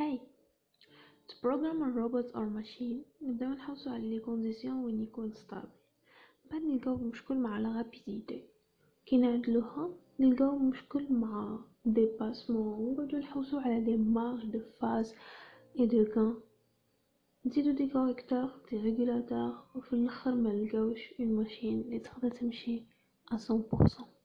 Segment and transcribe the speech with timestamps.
[0.00, 0.18] Hey,
[1.28, 5.68] to program a robot or machine نبداو نحوسو على les conditions وين يكون stable
[6.50, 8.44] بعد نلقاو مشكل مع la rapidité
[9.06, 9.90] كي نعدلوها
[10.20, 15.14] نلقاو مشكل مع dépassement ونقعدو نحوسو على les marges de phase
[15.78, 16.34] et de gain
[17.46, 22.82] نزيدو des correcteurs des régulateurs وفي الآخر ما نلقاوش une machine اللي تقدر تمشي
[23.32, 24.19] à 100%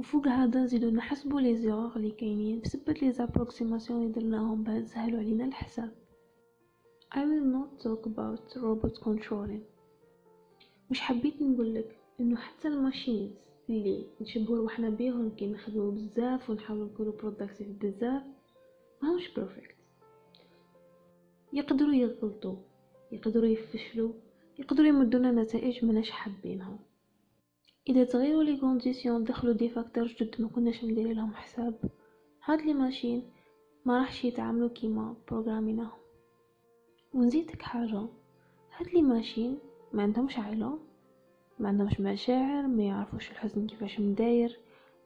[0.00, 5.18] وفوق هذا نزيدو نحسبو les erreurs اللي كاينين بسبة les approximations اللي درناهم باه نسهلو
[5.18, 5.92] علينا الحساب.
[7.14, 9.62] I will not talk about robot controlling.
[10.90, 13.30] مش حبيت نقولك؟ إنه حتى ال machines
[13.70, 18.22] اللي نشبهو روحنا بيهم كي نخدمو بزاف ونحاولو نكونو productive بزاف
[19.02, 19.76] ماهوش perfect
[21.52, 22.56] يقدروا يغلطوا
[23.12, 24.12] يقدروا يفشلوا
[24.58, 26.78] يقدروا يمدونا نتائج مناش حابينها
[27.88, 31.74] إذا تغيروا les conditions دخلوا des facteurs جدد ما كناش مدير لهم حساب.
[32.44, 33.22] هاد les machines
[33.84, 35.98] ما راحش يتعاملوا كيما بروغراميناهم
[37.14, 38.06] ونزيدك حاجة.
[38.76, 39.58] هاد les machines
[39.92, 40.78] ما عندهمش عقل
[41.58, 44.58] ما عندهمش مشاعر ما يعرفوش الحزن كيفاش مداير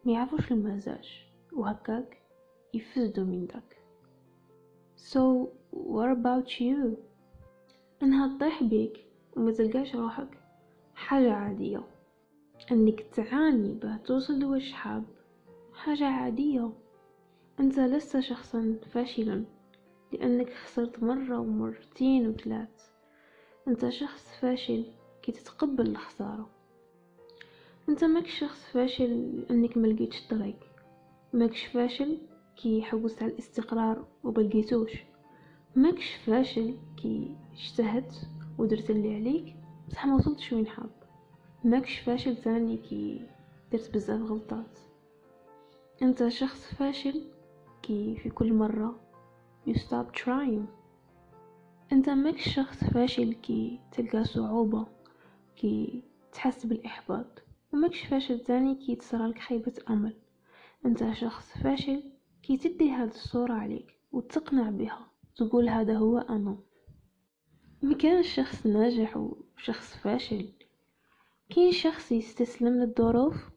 [0.05, 1.25] ما يعرفوش المزاج.
[1.53, 2.19] وهكاك
[2.75, 3.78] يفسدوا من داك.
[4.97, 6.97] So what about you?
[8.03, 9.05] أنها تطيح بيك
[9.36, 10.38] وما تلقاش روحك
[10.94, 11.94] حاجة عادية.
[12.73, 15.05] أنك تعاني باه توصل لوش حاب
[15.75, 16.71] حاجة عادية.
[17.61, 19.45] أنت لست شخصا فاشلا
[20.12, 22.91] لأنك خسرت مرة ومرتين وثلاث.
[23.69, 24.84] أنت شخص فاشل
[25.23, 26.51] كي تتقبل الخسارة.
[27.89, 30.59] أنت ماكش شخص فاشل لأنك ملقيتش الطريق.
[31.33, 32.19] ماكش فاشل
[32.56, 34.93] كي حوست على الاستقرار وبلقيتوش
[35.77, 38.28] ماكش فاشل كي اجتهدت
[38.59, 39.56] ودرت اللي عليك
[39.89, 41.03] بصح ما وصلتش وين حاب.
[41.65, 43.27] ماكش فاشل ثاني كي
[43.73, 44.79] درت بزاف غلطات.
[46.03, 47.25] أنت شخص فاشل
[47.83, 49.01] كي في كل مرة
[49.69, 50.67] you stop trying.
[51.93, 54.87] أنت ماكش شخص فاشل كي تلقى صعوبة
[55.56, 57.43] كي تحس بالإحباط.
[57.72, 60.17] وماكش فاشل ثاني كي تصرالك خيبة أمل.
[60.87, 62.03] أنت شخص فاشل
[62.43, 65.06] كي تدي هذه الصورة عليك وتقنع بها
[65.37, 66.56] تقول هذا هو أنا.
[67.83, 70.63] مكان شخص ناجح وشخص فاشل.
[71.50, 73.50] كاين شخص يستسلم للظروف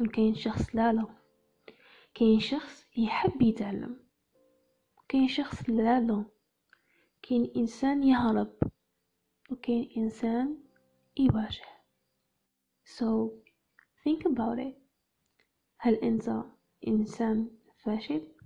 [0.00, 1.06] وكاين شخص لا لا.
[2.14, 4.00] كاين شخص يحب يتعلم
[5.08, 6.24] كاين شخص لا لا.
[7.22, 8.52] كاين إنسان يهرب
[9.50, 10.58] وكاين إنسان
[11.18, 11.64] يواجه.
[12.84, 13.30] So
[14.04, 14.74] think about it.
[15.78, 16.44] هل أنت
[16.88, 17.50] إنسان
[17.84, 18.37] فاشل؟